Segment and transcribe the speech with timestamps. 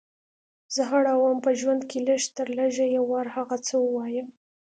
[0.75, 4.27] زه اړه وم په ژوند کې لږ تر لږه یو وار هغه څه ووایم.